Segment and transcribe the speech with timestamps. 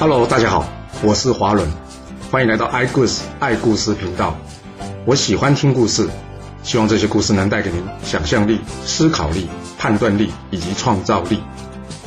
[0.00, 0.64] Hello，大家好，
[1.02, 1.68] 我是华伦，
[2.30, 4.38] 欢迎来到爱故事爱故事频道。
[5.04, 6.08] 我喜欢听故事，
[6.62, 11.40] 希望这些故事能带给您想象力、思考力、判断力以及创造力。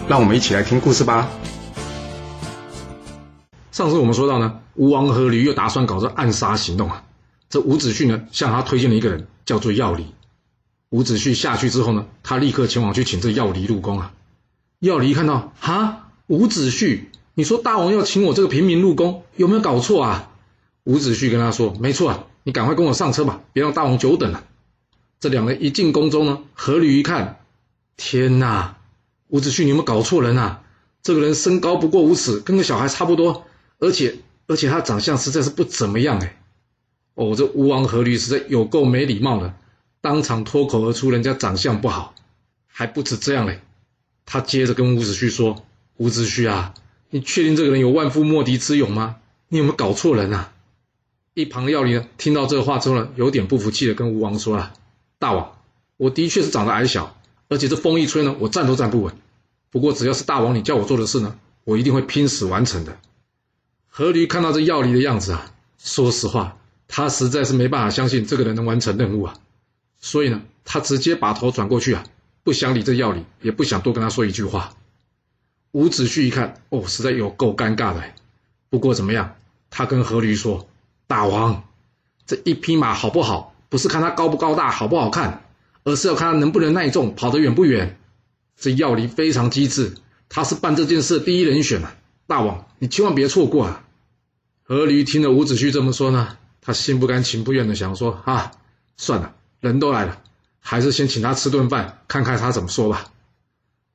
[0.07, 1.27] 让我们一起来听故事吧。
[3.73, 7.03] 上次我们说到呢，吴王阖闾又打算搞这暗杀行动啊。
[7.49, 10.15] 这伍子胥呢，向他推荐了一个人，叫做药离。
[10.91, 14.13] 伍子胥下去之后呢，他立刻前往去请这药离入宫啊。
[14.79, 17.07] 药离看到，哈，伍子胥。
[17.33, 20.31] 你说大王要请我这个平民入宫，有没有搞错啊？
[20.83, 24.43] 伍子胥跟他说：“没错啊，你赶快跟我上车吧，别让大王久等了。”
[25.21, 27.39] 这两人一进宫中呢，阖闾一看，
[27.95, 28.77] 天哪！
[29.27, 30.63] 伍子胥，你有没有搞错人啊？
[31.03, 33.45] 这个人身高不过五尺，跟个小孩差不多，
[33.79, 36.41] 而且而且他长相实在是不怎么样哎。
[37.13, 39.53] 哦，这吴王阖闾实在有够没礼貌的，
[40.01, 42.15] 当场脱口而出人家长相不好，
[42.67, 43.61] 还不止这样嘞。
[44.25, 45.63] 他接着跟伍子胥说
[45.97, 46.73] ：“伍子胥啊。”
[47.13, 49.17] 你确定这个人有万夫莫敌之勇吗？
[49.49, 50.53] 你有没有搞错人啊？
[51.33, 54.73] 一旁的药离呢，听到这个话之后呢，有点不服气的跟吴王说了
[55.19, 55.57] ：“大王，
[55.97, 57.17] 我的确是长得矮小，
[57.49, 59.13] 而且这风一吹呢，我站都站不稳。
[59.69, 62.97] 不过只要是大王你叫我做的事呢，我一定会拼死完成的。”
[63.93, 66.57] 阖闾看到这药离的样子啊，说实话，
[66.87, 69.33] 他实在是没办法相信这个人能完成任务啊，
[69.99, 72.05] 所以呢，他直接把头转过去啊，
[72.43, 74.73] 不想理这药离，也不想多跟他说一句话。
[75.71, 78.03] 伍子胥一看，哦，实在有够尴尬的。
[78.69, 79.35] 不过怎么样？
[79.69, 80.67] 他跟阖闾说
[81.07, 81.63] ：“大王，
[82.25, 85.45] 这一匹马好不好，不是看它高不高大、好不好看，
[85.85, 87.97] 而是要看它能不能耐重、跑得远不远。
[88.57, 89.93] 这药离非常机智，
[90.27, 91.95] 他是办这件事的第一人选啊！
[92.27, 93.85] 大王，你千万别错过啊！”
[94.67, 98.51] 阖闾听了伍子胥这么说呢，他心不甘情不愿的想说：“啊，
[98.97, 100.21] 算了，人都来了，
[100.59, 103.05] 还是先请他吃顿饭，看看他怎么说吧。”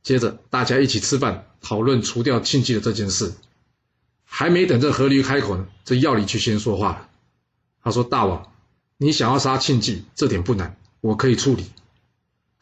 [0.06, 3.32] 接着大家一起吃饭，讨论除掉庆忌的这件事。
[4.24, 7.08] 还没等这阖閭开口呢，这药离却先说话了。
[7.82, 8.52] 他说：“大王，
[8.98, 11.64] 你想要杀庆忌，这点不难，我可以处理。”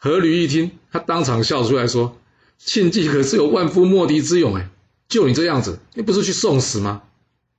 [0.00, 2.16] 阖閭一听，他当场笑出来说
[2.56, 4.70] ：“庆忌可是有万夫莫敌之勇哎，
[5.06, 7.02] 就你这样子，你不是去送死吗？”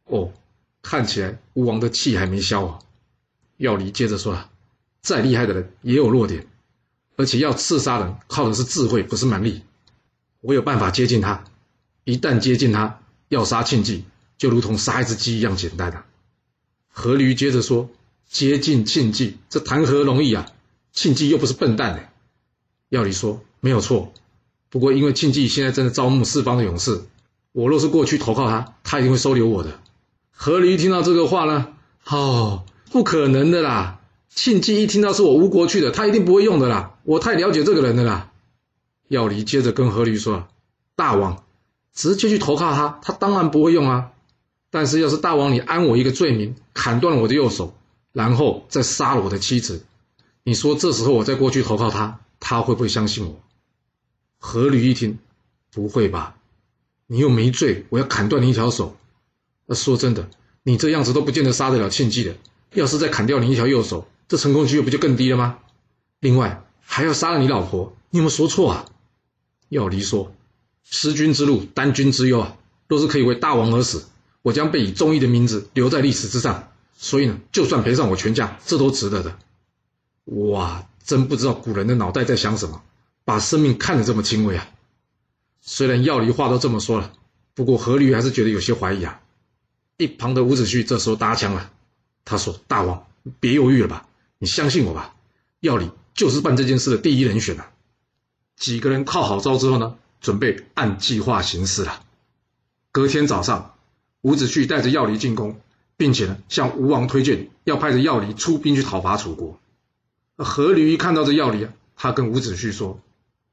[0.05, 0.33] 哦，
[0.81, 2.79] 看起来吴王的气还没消啊。
[3.57, 4.49] 药离接着说：“啊
[5.03, 6.47] 再厉害的人也有弱点，
[7.17, 9.61] 而且要刺杀人，靠的是智慧，不是蛮力。”
[10.45, 11.43] 我有办法接近他，
[12.03, 14.03] 一旦接近他，要杀庆忌，
[14.37, 16.05] 就如同杀一只鸡一样简单啊。
[16.95, 17.89] 阖閭接着说
[18.29, 20.45] ：“接近庆忌，这谈何容易啊！
[20.93, 22.03] 庆忌又不是笨蛋呢。”
[22.89, 24.13] 药离说：“没有错，
[24.69, 27.01] 不过因为庆忌现在正在招募四方的勇士，
[27.51, 29.79] 我若是过去投靠他，他一定会收留我的。”
[30.39, 31.69] 阖閭听到这个话呢，
[32.05, 33.99] 哦，不可能的啦！
[34.29, 38.31] 庆忌一听到是我吴国去的，他一定不会用的啦，我太了解这个人了啦。
[39.07, 40.47] 药离接着跟阖閭说
[40.95, 41.43] ：“大王，
[41.93, 44.11] 直接去投靠他，他当然不会用啊。
[44.69, 47.75] 但是要是大王你安我一个罪名，砍断了我的右手，
[48.11, 49.85] 然后再杀了我的妻子，
[50.43, 53.39] 你说这时候我再过去投靠他，他会不会相信我？”
[54.41, 55.17] 阖閭一听，
[55.71, 56.35] 不会吧？
[57.07, 58.97] 你又没罪，我要砍断你一条手。
[59.65, 60.29] 那说真的，
[60.63, 62.35] 你这样子都不见得杀得了庆忌的。
[62.73, 65.59] 要是再砍掉你一条右手，这成功几率不就更低了吗？
[66.19, 68.85] 另外还要杀了你老婆，你有没有说错啊？
[69.69, 70.35] 药离说
[70.83, 72.57] ：“失君之路，担君之忧啊！
[72.87, 74.05] 若是可以为大王而死，
[74.41, 76.71] 我将被以忠义的名字留在历史之上。
[76.97, 79.37] 所以呢，就算赔上我全家，这都值得的。”
[80.25, 82.81] 哇，真不知道古人的脑袋在想什么，
[83.25, 84.67] 把生命看得这么轻微啊！
[85.61, 87.13] 虽然药离话都这么说了，
[87.53, 89.19] 不过阖閭还是觉得有些怀疑啊。
[89.97, 91.71] 一旁的伍子胥这时候搭腔了，
[92.23, 93.07] 他说：“大王，
[93.39, 95.15] 别犹豫了吧，你相信我吧，
[95.59, 97.71] 药离就是办这件事的第一人选啊。”
[98.55, 102.01] 几个人靠好招之后呢，准备按计划行事了。
[102.91, 103.75] 隔天早上，
[104.21, 105.59] 伍子胥带着药离进宫，
[105.97, 109.59] 并且呢向吴王推荐要派着药离出兵去讨伐楚国。
[110.37, 112.99] 阖闾一看到这药离，他跟伍子胥说：“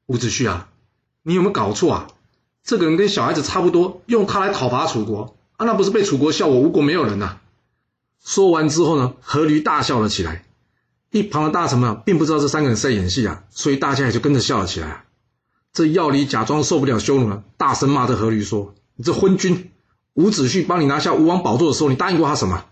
[0.07, 0.69] 伍子胥啊，
[1.23, 2.09] 你有没有搞错啊？
[2.65, 7.41] 这个人跟小孩子差不多，用他来讨伐楚国啊，那不是被楚国笑我吴国没有人呐、？”
[8.25, 10.45] 说完之后呢，阖闾大笑了起来。
[11.13, 15.05] 一旁的大臣们，并不知道这三个人在演戏啊，所以大家也就跟着笑了起来。
[15.75, 19.71] 这药离假装受不了羞辱了，大声骂着阖閭说：“你这昏君！
[20.15, 22.65] 伍子胥帮你拿下吴王宝座的时候，你答应过他什么？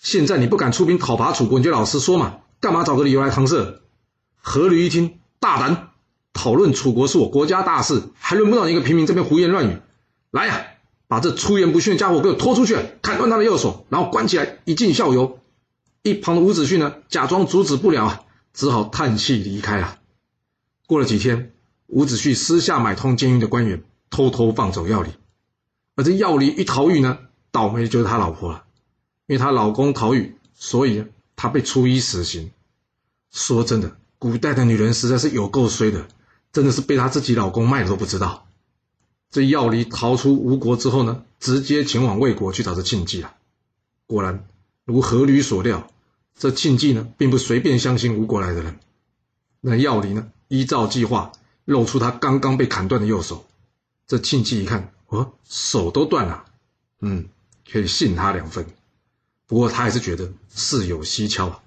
[0.00, 3.80] 现在你不敢出兵讨伐楚国，你就老实说嘛，干嘛找个理由来搪塞？”
[4.44, 5.88] 阖閭一听，大胆！
[6.32, 9.78] 讨论楚国是我国家大事，还轮不到你一个平民这边胡言乱语。
[10.30, 10.64] 来呀，
[11.08, 15.39] 把这出言不逊的家伙给我拖出去，砍断他的右手，然后关起来，以儆效尤。
[16.02, 18.22] 一旁的伍子胥呢，假装阻止不了啊，
[18.54, 19.98] 只好叹气离开了。
[20.86, 21.52] 过了几天，
[21.88, 25.10] 伍子胥私下买通监狱的官员，偷偷放走药离。
[25.96, 27.18] 而这药离一逃狱呢，
[27.50, 28.64] 倒霉的就是他老婆了，
[29.26, 31.04] 因为她老公逃狱，所以
[31.36, 32.50] 她被处以死刑。
[33.30, 36.08] 说真的，古代的女人实在是有够衰的，
[36.52, 38.46] 真的是被她自己老公卖了都不知道。
[39.30, 43.34] 这药离逃出吴国之后呢，直接前往魏国去找这庆忌了。
[44.06, 44.48] 果然，
[44.84, 45.90] 如阖閭所料，
[46.36, 48.78] 这庆忌呢，并不随便相信吴国来的人。
[49.60, 51.32] 那药离呢，依照计划，
[51.64, 53.46] 露出他刚刚被砍断的右手。
[54.06, 56.44] 这庆忌一看，哦，手都断了，
[57.00, 57.28] 嗯，
[57.70, 58.66] 可以信他两分。
[59.46, 61.62] 不过他还是觉得事有蹊跷啊。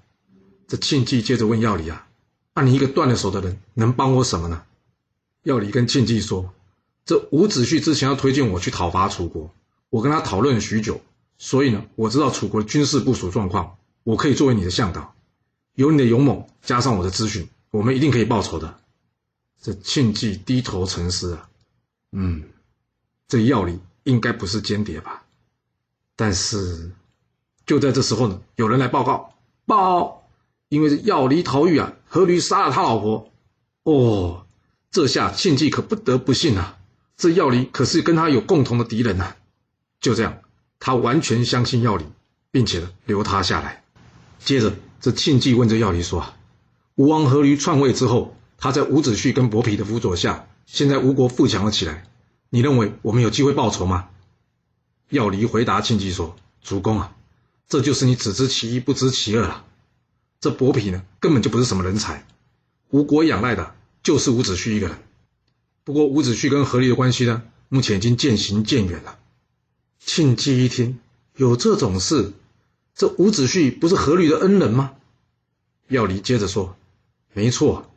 [0.66, 2.06] 这庆忌接着问药离啊
[2.54, 4.62] ：“那你一个断了手的人，能帮我什么呢？”
[5.44, 6.52] 药离跟庆忌说。
[7.06, 9.50] 这伍子胥之前要推荐我去讨伐楚国，
[9.90, 11.02] 我跟他讨论了许久，
[11.38, 15.14] 所以呢，我知道楚国军事部署状况，我可以作为你的向导，
[15.74, 18.78] 有你的勇猛，加上我的咨询，我们一定可以报仇的。
[19.60, 21.48] 这庆忌低头沉思啊，
[22.12, 22.44] 嗯，
[23.26, 25.24] 这药离应该不是间谍吧？
[26.16, 26.92] 但是
[27.66, 29.34] 就在这时候呢，有人来报告，
[29.66, 30.28] 报，
[30.68, 33.32] 因为这药离逃狱啊，阖闾杀了他老婆，
[33.82, 34.46] 哦，
[34.90, 36.78] 这下庆忌可不得不信啊。
[37.16, 39.34] 这药离可是跟他有共同的敌人呐、
[40.00, 40.40] 就这样，
[40.84, 42.04] 他完全相信药离，
[42.50, 43.82] 并且留他下来。
[44.38, 46.36] 接着，这庆忌问这药离说：“啊，
[46.94, 52.04] 吴王阖闾篡位之后，他在伍子胥跟伯嚭的辅佐下，现在吴国富强了起来，
[52.50, 54.10] 你认为我们有机会报仇吗？”
[55.08, 57.16] 药离回答庆忌说：“主公啊，
[57.66, 59.64] 这就是你只知其一不知其二了。
[60.38, 62.26] 这伯嚭呢，根本就不是什么人才，
[62.90, 64.98] 吴国仰赖的就是伍子胥一个人。”
[65.82, 69.18] 不过伍子胥跟阖閭的关系呢，目前已经渐行渐远了。
[70.06, 71.00] 庆忌一听，
[71.34, 72.32] 有这种事，
[72.94, 74.92] 这伍子胥不是阖闾的恩人吗？
[75.88, 76.76] 要离接着说
[77.32, 77.90] ：“没错，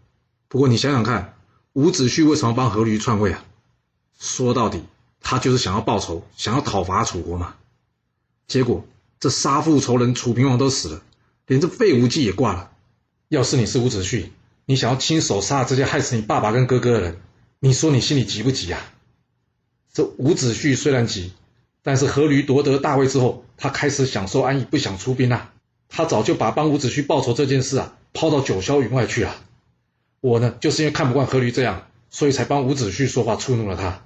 [0.48, 1.38] 不过你想想看，
[1.74, 3.44] 伍子胥为什么帮阖闾篡位啊？
[4.20, 4.84] 说到底，
[5.22, 7.56] 他就是想要报仇，想要讨伐楚国嘛。
[8.48, 8.86] 结果
[9.20, 11.02] 这杀父仇人楚平王都死了，
[11.46, 12.72] 连这费无忌也挂了。
[13.28, 14.30] 要是你是伍子胥，
[14.66, 17.22] 你想要亲手杀了这些害死你爸爸跟哥哥的人？”
[17.60, 18.80] 你说你心里急不急啊？
[19.92, 21.34] 这伍子胥虽然急，
[21.88, 25.54] 但是阖闾夺得大位之后，他开始享受安逸，不想出兵啊。
[25.88, 29.34] 他早就把帮伍子胥报仇这件事啊抛到九霄云外去了。
[30.20, 34.04] 我呢，就是因为看不惯阖闾这样，所以才帮伍子胥说话触怒了他。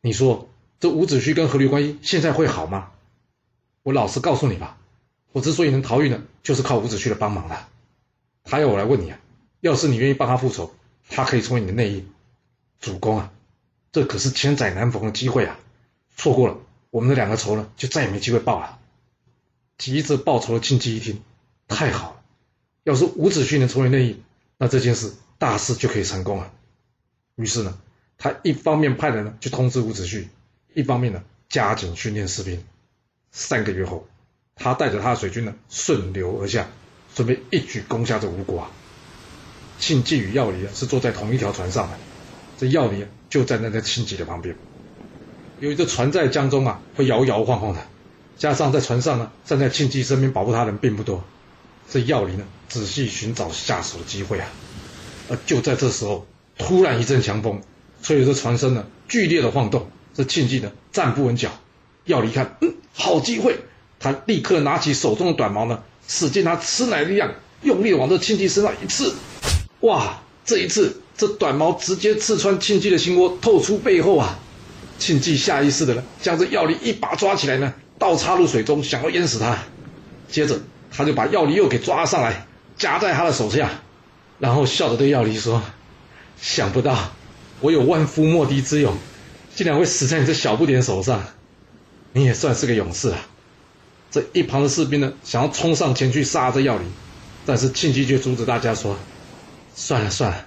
[0.00, 0.48] 你说
[0.78, 2.90] 这伍子胥跟阖闾关系现在会好吗？
[3.82, 4.78] 我老实告诉你吧，
[5.32, 7.58] 我之所以能逃狱呢，就是靠伍子胥的帮忙的。
[8.44, 9.18] 他要我来问你啊，
[9.60, 10.72] 要是你愿意帮他复仇，
[11.10, 12.08] 他可以成为你的内应。
[12.78, 13.32] 主公啊，
[13.90, 15.58] 这可是千载难逢的机会啊！
[16.16, 16.58] 错过了，
[16.90, 18.78] 我们的两个仇呢，就再也没机会报了。
[19.76, 21.22] 急着报仇的庆忌一听，
[21.68, 22.20] 太好了！
[22.84, 24.22] 要是伍子胥能成为内应，
[24.56, 26.52] 那这件事大事就可以成功了。
[27.36, 27.78] 于是呢，
[28.16, 30.26] 他一方面派人呢去通知伍子胥，
[30.74, 32.64] 一方面呢加紧训练士兵。
[33.30, 34.08] 三个月后，
[34.56, 36.68] 他带着他的水军呢顺流而下，
[37.14, 38.70] 准备一举攻下这吴国啊。
[39.78, 41.96] 庆忌与药离啊是坐在同一条船上的。
[42.56, 44.56] 这药离就站在那庆忌的旁边。
[45.60, 47.80] 由于这船在江中啊，会摇摇晃晃的，
[48.36, 51.24] 加上在船上呢，站在庆忌身边保护他人并不多，
[51.90, 54.46] 这药离呢，仔细寻找下手的机会啊。
[55.28, 56.26] 而就在这时候，
[56.56, 57.60] 突然一阵强风，
[58.02, 59.90] 吹得这船身呢剧烈的晃动。
[60.14, 61.50] 这庆忌呢站不稳脚，
[62.04, 63.58] 药离看，嗯，好机会，
[64.00, 69.14] 他立刻拿起手中的短矛呢，使尽他吃奶的力量，用力往这庆忌身上一刺，
[69.80, 71.00] 哇，这一次。
[71.16, 74.38] 这短矛直接刺穿庆忌的心窝，透出背后啊！
[74.98, 79.58] 庆忌下意识的呢，将这药离一把抓起来呢，倒插入水中，想要淹死他。
[80.28, 83.70] 接着，他就把药离又给抓上来，夹在他的手下，
[84.38, 85.62] 然后笑着对药离说
[86.40, 87.12] ：“想不到
[87.60, 88.94] 我有万夫莫敌之勇，
[89.54, 91.22] 竟然会死在你这小不点手上。
[92.12, 93.18] 你也算是个勇士啊！”
[94.10, 96.84] 这一旁的士兵呢，想要冲上前去杀这药离，
[97.46, 98.98] 但是庆忌却阻止大家说
[99.74, 100.46] ：“算了算了。”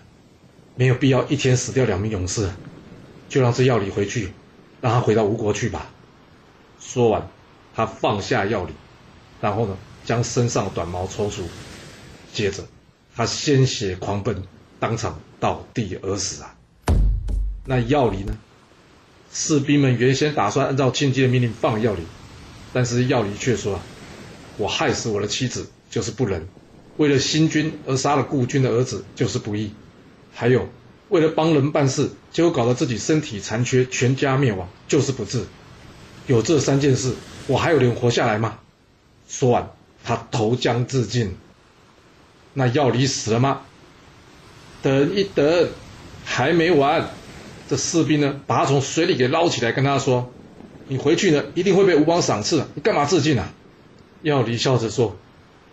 [0.75, 2.49] 没有必要一天死掉两名勇士，
[3.29, 4.31] 就让这药离回去，
[4.81, 5.89] 让他回到吴国去吧。
[6.79, 7.29] 说完，
[7.75, 8.73] 他放下药离，
[9.39, 11.43] 然后呢，将身上的短毛抽出，
[12.33, 12.65] 接着
[13.15, 14.43] 他鲜血狂奔，
[14.79, 16.55] 当场倒地而死啊。
[17.65, 18.35] 那药离呢？
[19.33, 22.01] 士兵们原先打算按照庆忌的命令放药离，
[22.73, 23.81] 但是药离却说啊
[24.57, 26.47] ：“我害死我的妻子就是不仁，
[26.97, 29.73] 为了新君而杀了故君的儿子就是不义。”
[30.33, 30.67] 还有，
[31.07, 35.45] 为了帮人办事，结果搞得自己身体残缺，全家灭亡，就是不治。
[36.27, 37.13] 有这三件事，
[37.47, 38.59] 我还有脸活下来吗？
[39.27, 39.71] 说完，
[40.03, 41.35] 他投江自尽。
[42.53, 43.61] 那药离死了吗？
[44.81, 45.69] 等一等，
[46.25, 47.09] 还没完。
[47.69, 50.31] 这士兵呢，把他从水里给捞起来，跟他说
[50.87, 53.53] ：“你回去呢一定会被吴王赏赐的，你干嘛自尽啊？”
[54.23, 55.17] 药离笑着说：“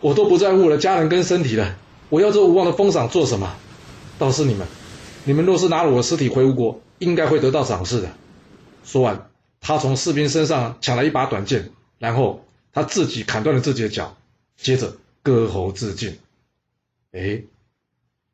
[0.01, 1.77] 我都不在乎我的家人跟身体了，
[2.09, 3.55] 我要这吴王的封赏做什么？
[4.19, 4.67] 倒是你们，
[5.29, 8.11] 你们若是拿了我的尸体回吴国，应该会得到赏赐的。”
[8.83, 9.31] 说完，
[9.61, 11.69] 他从士兵身上抢了一把短剑，
[11.99, 14.17] 然后他自己砍断了自己的脚，
[14.57, 16.19] 接着割喉自尽。
[17.13, 17.43] 哎，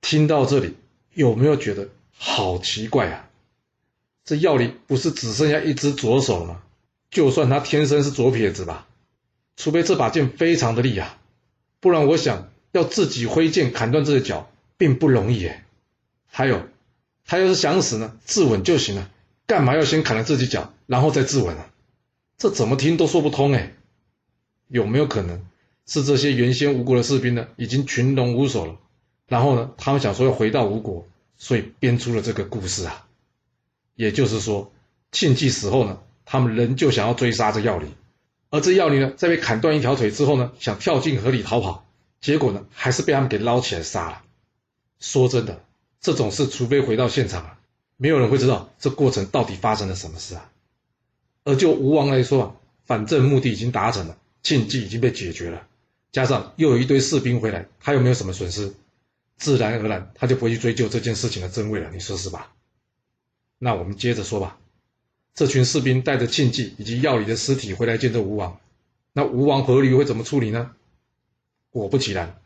[0.02, 0.76] 听到这里，
[1.14, 3.28] 有没有觉得好奇怪啊？
[4.24, 6.62] 这药里不是只剩下一只左手了吗？
[7.10, 8.86] 就算他天生是左撇子吧，
[9.56, 11.18] 除非这把剑非常的利啊，
[11.80, 15.64] 不然我想要自己挥剑砍断自己的脚并不容易哎。
[16.26, 16.62] 还有，
[17.26, 19.10] 他要是想死呢，自刎就行了，
[19.46, 21.70] 干嘛要先砍了自己脚，然后再自刎啊？
[22.36, 23.72] 这怎么听都说不通哎。
[24.68, 25.46] 有没有可能
[25.86, 28.76] 是这些原先吴国的士兵呢，已经群龙无首了？
[29.26, 33.06] 然后呢，他们想说要回到吴国，所以编出了这个故事啊。
[33.94, 34.72] 也就是说，
[35.12, 37.86] 庆忌死后呢，他们仍旧想要追杀这药离，
[38.50, 41.86] 而这药离呢，在被砍断一条腿之后呢，想跳进河里逃跑，
[42.20, 44.22] 结果呢，还是被他们给捞起来杀了。
[44.98, 45.63] 说真的，
[46.04, 47.58] 这种事除非回到现场啊，
[47.96, 50.52] 没有人会知道这过程到底发生了什么事啊。
[51.44, 55.66] 而就吴王来说啊，反正目的已经达成了，庆忌已经被解决了，
[56.12, 58.74] 加上又有一堆士兵回来，他又没有什么损失，
[59.38, 61.90] 自然而然他就不会去追究这件事情的真伪了。
[61.90, 62.52] 你说是吧？
[63.58, 64.58] 那我们接着说吧。
[65.34, 68.60] 这群士兵带着庆忌以及药离的尸体回来见这吴王，
[69.14, 70.72] 那吴王阖闾会怎么处理呢？
[71.70, 72.38] 果不其然，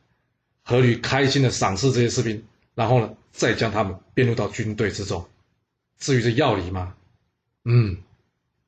[0.64, 2.44] 阖闾开心的赏赐这些士兵，
[2.76, 5.28] 然后呢，再将他们编入到军队之中。
[5.96, 6.96] 至于这要离吗，
[7.64, 7.98] 嗯，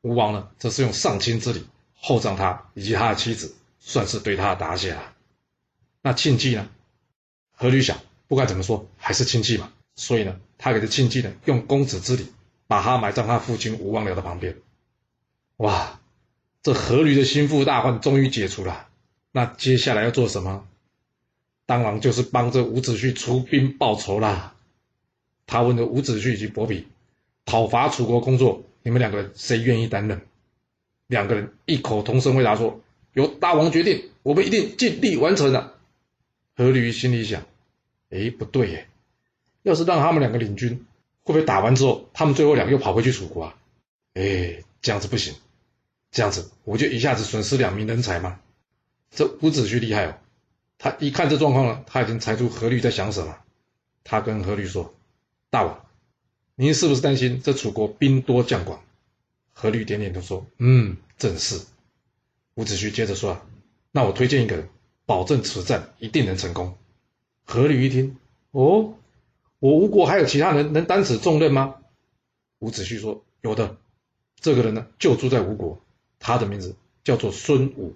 [0.00, 5.12] 吴王呢，则是用上卿之礼厚葬他以及他的妻子，算是对他的答谢了。
[6.03, 6.69] 那庆忌呢？
[7.59, 7.99] 阖閭想，
[8.29, 9.73] 不管怎么说，还是亲戚嘛。
[9.97, 12.33] 所以呢，他给这庆忌呢用公子之礼，
[12.69, 14.57] 把他埋葬他父亲吴王僚的旁边。
[15.57, 16.00] 哇，
[16.62, 18.87] 这阖閭的心腹大患终于解除了。
[19.33, 20.69] 那接下来要做什么？
[21.67, 24.57] 当然就是帮这伍子胥出兵报仇啦。
[25.50, 26.85] 他问的伍子胥以及伯嚭，
[27.45, 30.21] 讨伐楚国工作，你们两个人谁愿意担任？
[31.09, 32.80] 两个人异口同声回答说
[33.14, 35.75] ：“由大王决定，我们一定尽力完成的。”
[36.57, 37.42] 阖闾心里想
[38.11, 38.87] ：“哎，不对耶。”
[39.64, 40.87] 要是让他们两个领军，
[41.25, 43.57] 会不会打完之后，他们最后两个又跑回去楚国啊？
[44.14, 45.35] 哎，这样子不行，
[46.12, 48.38] 这样子我就一下子损失两名人才嘛。
[49.11, 50.14] 这伍子胥厉害哦，
[50.78, 53.37] 他一看这状况呢，他已经猜出阖闾在想什么。
[54.04, 54.95] 他跟阖闾说
[55.50, 55.85] ：“大王，
[56.54, 58.83] 您是不是担心这楚国兵多将广？”
[59.54, 61.61] 阖閭点点头说：“嗯，正是。”
[62.54, 63.40] 伍子胥接着说
[63.92, 64.69] ：“那我推荐一个人，
[65.07, 66.76] 保证此战一定能成功。”
[67.47, 68.16] 阖閭一听，
[68.52, 68.95] 哦。
[69.59, 71.76] 我吴国还有其他人能担此重任吗？
[72.61, 73.76] 伍子胥说：“有的，
[74.40, 75.83] 这个人呢就住在吴国，
[76.19, 77.95] 他的名字叫做孙武，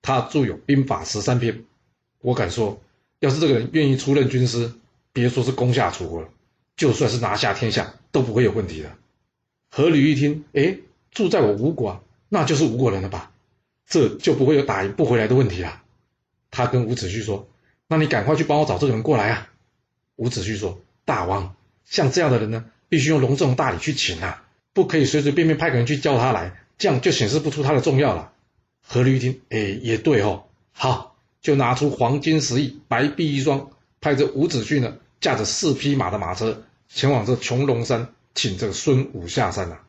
[0.00, 1.64] 他著有兵法十三篇。
[2.20, 2.80] 我敢说，
[3.20, 4.72] 要是这个人愿意出任军师，
[5.12, 6.28] 别说是攻下楚国了，
[6.78, 8.96] 就算是拿下天下都不会有问题的。”
[9.70, 10.78] 阖闾一听，哎，
[11.10, 13.32] 住在我吴国啊，那就是吴国人了吧？
[13.86, 15.82] 这就不会有打赢不回来的问题了。
[16.50, 17.48] 他跟伍子胥说
[17.88, 19.50] ：“那你赶快去帮我找这个人过来啊！”
[20.16, 21.54] 伍子胥说：“大王，
[21.84, 28.32] 像这样的人呢，必须用隆重大礼去请啊，不可以随随便便派个人去叫他来，这样就显示不出他的重要了。”
[28.90, 33.70] 阖闾一听，哎，也对哦，好，就拿出黄金十亿，白璧一双，
[34.00, 39.84] 派着伍子胥呢，驾着四匹马的马车，前往这琼龙山，请这个孙武下山啊。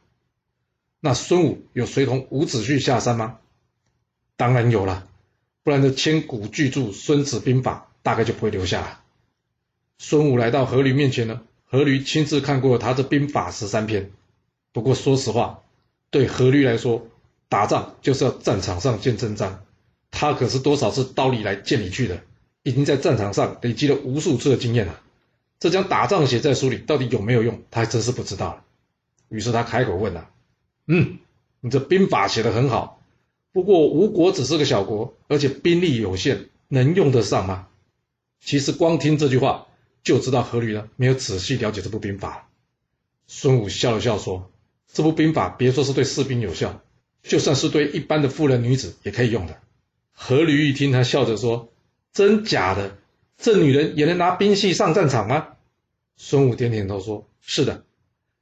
[0.99, 3.37] 那孙武有随同伍子胥下山吗？
[4.35, 5.07] 当然有了，
[5.63, 9.01] 不然这千古巨著《孙子兵法》大概就不会留下了。
[9.97, 14.11] 孙武来到阖闾面前呢，阖闾亲自看过他这兵法十三篇。
[14.71, 15.61] 不过说实话，
[16.09, 17.07] 对阖闾来说，
[17.49, 19.63] 打仗就是要战场上见真章。
[20.11, 22.23] 他可是多少次刀里来剑里去的，
[22.63, 25.01] 已经在战场上累积了无数次的经验了。
[25.59, 28.63] 这将打仗写在书里到底有没有用，他还真是不知道了。
[29.27, 30.29] 于是他开口问了、
[30.87, 31.19] ：“嗯，
[31.59, 33.01] 你这兵法写得很好，
[33.51, 37.67] 不过吴国只是个小国，而且兵力有限，能用得上吗？”
[38.41, 39.65] 其实光听这句话。
[40.01, 42.47] 就知道阖闾呢没有仔细了解这部兵法。
[43.27, 44.49] 孙武笑了笑说
[44.91, 46.81] ：“这部兵法别说是对士兵有效，
[47.21, 49.59] 就算是对一般的妇人女子也可以用的。”
[50.17, 51.73] 阖闾一听，他笑着说
[52.13, 52.97] ：“真假的？
[53.41, 55.47] 这女人也能拿兵器上战场吗？”
[56.17, 57.83] 孙武点点头说：“是的。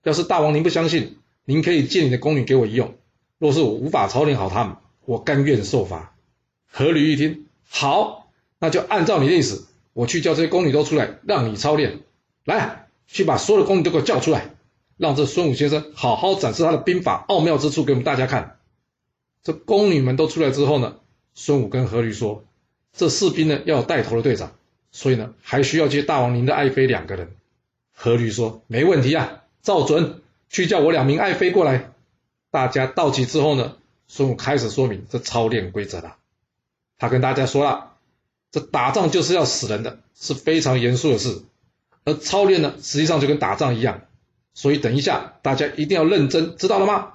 [0.03, 2.95] 要是大王您不相信，您可以借你的宫女给我一用。
[3.37, 4.75] 若是我无法操练好她们，
[5.05, 6.15] 我甘愿受罚。”
[6.75, 9.67] 阖閭一听，好，那就按照你的意思。
[9.93, 12.01] 我去叫这些宫女都出来，让你操练。
[12.43, 14.55] 来，去把所有的宫女都给我叫出来。
[14.97, 18.57] 让这孙武先生好好展示他的兵法奥妙之处给我们大家看。
[19.43, 20.95] 这宫女们都出来之后呢，
[21.35, 22.43] 孙武跟阖閭说
[22.93, 24.53] ：“这士兵呢要有带头的队长，
[24.97, 27.35] 所以呢还需要接大王您的爱妃两个人。”
[27.95, 31.91] 阖閭说：“没问题啊，照准，去叫我两名爱妃过来。”
[32.49, 33.75] 大家到齐之后呢，
[34.07, 36.15] 孙武开始说明这操练规则了。
[36.97, 37.93] 他跟大家说了，
[38.51, 41.43] 这打仗就是要死人的，是非常严肃的事。
[42.05, 44.01] 而操练呢，实际上就跟打仗一样。
[44.55, 47.13] 所以等一下，大家一定要认真，知道了吗？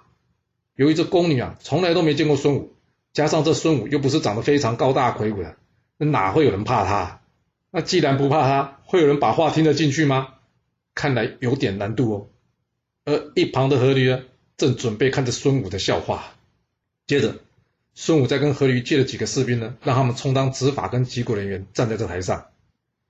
[0.77, 2.75] 由于这宫女啊，从来都没见过孙武，
[3.13, 5.57] 加上这孙武又不是长得非常高大魁梧的，
[5.97, 7.22] 那哪会有人怕他？
[7.75, 10.35] 那既然不怕他，会有人把话听得进去吗？
[10.95, 12.27] 看来有点难度哦。
[13.07, 14.23] 而一旁的阖閭呢，
[14.59, 16.35] 正准备看着孙武的笑话。
[17.07, 17.37] 接着，
[17.95, 22.49] 孙武再跟阖閭借了几个士兵呢，让他们充当执法跟击鼓人员，站在这台上。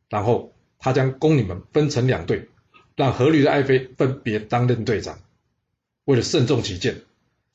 [0.08, 2.48] 然后他将宫女们分成两队，
[2.94, 5.18] 让阖閭的爱妃分别担任队长。
[6.04, 7.02] 为了慎重起见，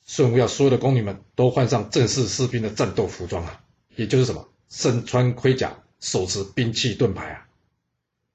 [0.04, 3.62] 孙武要所有的宫女们都换上正式士兵的战斗服装啊，
[3.96, 7.46] 也就是什么，身穿盔甲，手持兵器盾牌啊。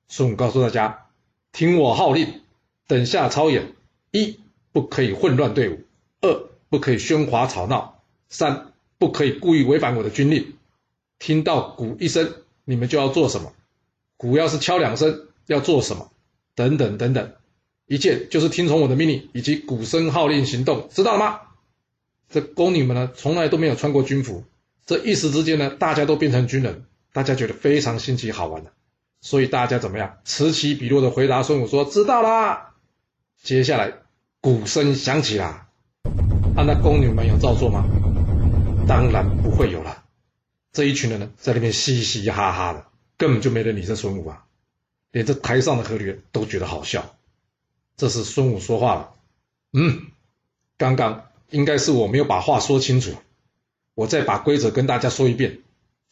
[0.08, 1.06] 孙武告诉大家，
[1.52, 2.42] 听我号令，
[2.88, 3.74] 等下操演，
[4.12, 4.40] 一
[4.72, 5.82] 不可以混乱队伍，
[6.22, 8.02] 二不可以喧哗吵闹。
[8.30, 10.54] 三不可以故意违反我的军令，
[11.20, 12.34] 听到鼓一声，
[12.66, 13.54] 你们就要做什么？
[14.18, 16.12] 鼓要是敲两声，要做什么？
[16.56, 17.34] 等等等等，
[17.86, 21.42] 一切就是听从我的命令以及鼓声号令行动，知道了吗？
[22.30, 24.44] 这宫女们呢，从来都没有穿过军服，
[24.86, 28.74] 这一时之间呢，大家都变成军人，大家觉得非常新奇好玩的，
[29.22, 30.18] 所以大家怎么样？
[30.26, 32.74] 此起彼落的回答孙武说：“知道啦。”
[33.42, 33.94] 接下来
[34.42, 35.68] 鼓声响起啦，
[36.58, 37.86] 啊，那宫女们有照做吗？
[38.88, 40.04] 当然不会有了，
[40.72, 42.86] 这一群人呢，在那边嘻嘻哈哈的，
[43.18, 44.46] 根本就没人理这孙武啊，
[45.12, 47.16] 连这台上的阖閭都觉得好笑。
[47.96, 49.14] 这时孙武说话了
[49.72, 50.08] ：“嗯，
[50.78, 53.14] 刚刚应该是我没有把话说清楚，
[53.94, 55.60] 我再把规则跟大家说一遍。”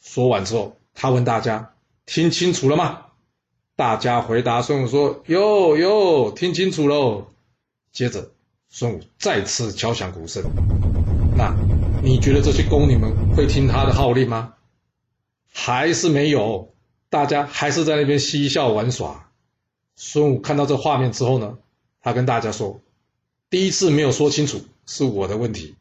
[0.00, 1.74] 说完之后，他问大家
[2.06, 3.06] ：“听清楚了吗？”
[3.76, 7.28] 大家回答孙武说：“哟哟，听清楚喽。”
[7.92, 8.30] 接着，
[8.68, 10.42] 孙武再次敲响鼓声，
[11.36, 11.54] 那。
[12.04, 14.54] 你觉得这些宫女们会听他的号令吗？
[15.52, 16.74] 还是没有？
[17.10, 19.30] 大家还是在那边嬉笑玩耍。
[19.94, 21.58] 孙武看到这画面之后呢，
[22.00, 22.80] 他跟大家说
[23.50, 25.76] ：“第一次没有说清楚是我的问题，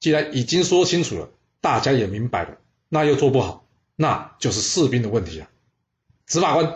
[0.00, 1.28] 既然已经说清楚了，
[1.60, 2.56] 大家也明白了，
[2.88, 3.61] 那又做不好，
[4.02, 5.48] 那就是士兵的问题啊。
[6.26, 6.74] 执法官，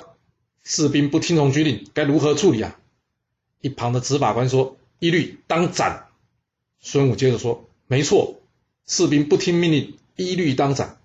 [0.62, 2.78] 士兵不听从军令该如何处理啊？”
[3.60, 6.06] 一旁的执法官说：“一律当斩。”
[6.78, 8.40] 孙武接着说：“没错。”
[8.86, 10.98] 士兵不听命令，一律当斩。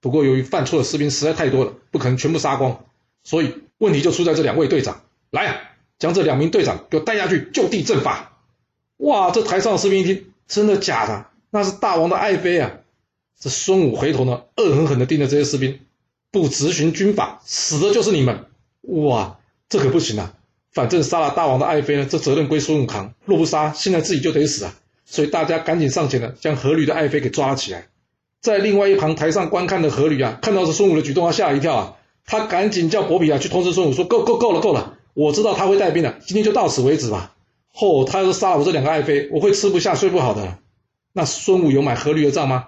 [0.00, 2.84] 不过由于犯错的士兵实在太多了，不可能全部杀光，
[3.22, 5.02] 所以问题就出在这两位队长。
[5.30, 5.60] 来啊，
[6.00, 8.36] 将这两名队长给我带下去就地正法。
[8.96, 11.26] 哇，这台上的士兵一听，真的假的？
[11.50, 12.72] 那是大王的爱妃啊！
[13.40, 15.78] 这孙武回头呢，恶狠狠地盯着这些士兵，
[16.32, 18.46] 不执行军法，死的就是你们。
[18.82, 20.34] 哇，这可不行啊！
[20.72, 23.14] 反正杀了大王的爱妃呢，这责任归孙武扛。
[23.24, 24.74] 若不杀，现在自己就得死啊！
[25.04, 27.86] 所以大家赶紧上前呢，将阖闾的爱妃给抓了起来。
[28.40, 31.96] 在另外一旁台上观看的阖闾啊，看到这孙武的举动，啊吓了一跳啊！
[32.26, 37.34] 他赶紧叫伯比啊去通知孙武说：“够够够了够了，我知道他会带兵了，今天就到此为止吧。”
[37.80, 40.58] 哦，他要是杀了我这两个爱妃，我会吃不下睡不好的。
[41.12, 42.66] 那孙武有买阖閭的账吗？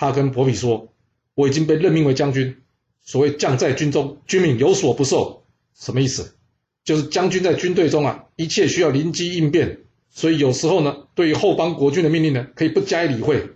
[0.00, 0.88] 他跟伯比说
[1.36, 2.56] ：“我已经被任命为将军，
[3.02, 5.44] 所谓将在军中，军命有所不受，
[5.78, 6.36] 什么意思？
[6.84, 13.50] 就是将军在军队中啊，一切需要临机应变。”所以有时候呢，对于后方国军的命令呢，可以不加以理会。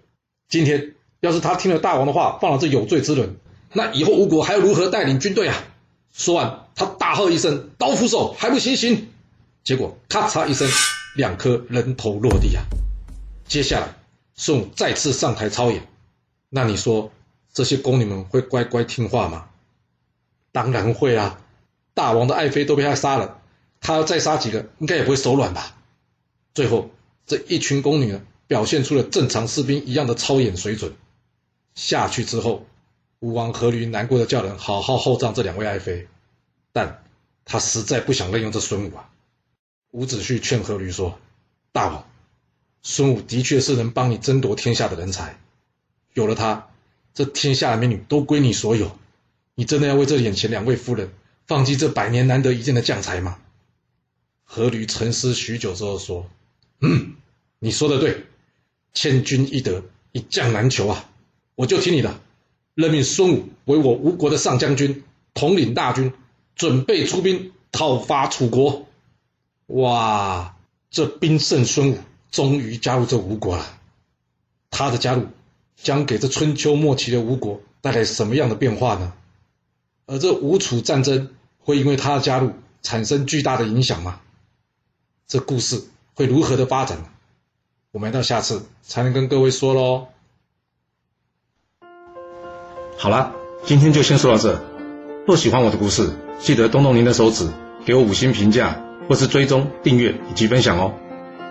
[0.46, 3.36] 今天要是他听了大王的话，放了这有罪之人，
[3.72, 5.56] 那以后吴国还要如何带领军队啊？
[6.12, 9.08] 说完，他大喝一声：“刀斧手，还不行刑！”
[9.64, 10.68] 结果咔嚓一声，
[11.16, 12.62] 两颗人头落地啊。
[13.48, 13.96] 接下来，
[14.34, 15.88] 宋再次上台操演。
[16.56, 17.10] 那你说
[17.52, 19.48] 这些宫女们会乖乖听话吗？
[20.52, 21.40] 当然会啊！
[21.94, 23.42] 大王的爱妃都被他杀了，
[23.80, 25.76] 他要再杀几个，应该也不会手软吧？
[26.54, 26.90] 最后，
[27.26, 30.94] 这一群宫女，表现出了正常士兵一样的操演水准。
[31.74, 32.64] 下去之后，
[33.18, 36.06] 吴王阖闾难过的叫人好好厚葬这两位爱妃，
[36.72, 37.02] 但
[37.44, 39.10] 他实在不想任用这孙武啊。
[39.90, 41.18] 伍子胥劝阖闾说
[41.72, 42.06] ：“大王，
[42.82, 45.40] 孙武的确是能帮你争夺天下的人才，
[46.14, 46.68] 有了他，
[47.12, 48.96] 这天下的美女都归你所有。
[49.54, 51.12] 你真的要为这眼前两位夫人
[51.46, 53.38] 放弃这百年难得一见的将才吗？”
[54.48, 56.26] 阖闾沉思许久之后说。
[56.80, 57.14] 嗯，
[57.60, 58.26] 你说的对，
[58.92, 61.08] 千军易得，一将难求啊！
[61.54, 62.20] 我就听你的，
[62.74, 66.12] 任命孙武为我吴国的上将军，统领大军，
[66.56, 68.86] 准备出兵讨伐楚国。
[69.68, 70.56] 哇，
[70.90, 71.98] 这兵圣孙武
[72.30, 73.80] 终于加入这吴国了。
[74.70, 75.28] 他的加入
[75.76, 79.12] 将给这春秋末期的吴国带来什么样的变化呢？
[80.06, 84.20] 而这吴楚战争会因为他的加入产生巨大的影响吗？
[85.26, 85.82] 这故事
[86.14, 86.98] 会如何的发展？
[87.90, 90.08] 我们到下次才能跟各位说喽。
[92.98, 93.32] 好了，
[93.64, 94.62] 今天就先说到这。
[95.26, 97.48] 若喜欢我的故事，记得动动您的手指，
[97.86, 100.94] 给我五星评价，或是追踪、订阅以及分享哦。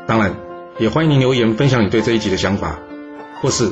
[0.07, 0.35] 当然，
[0.79, 2.79] 也欢迎您留言分享你对这一集的想法，
[3.41, 3.71] 或是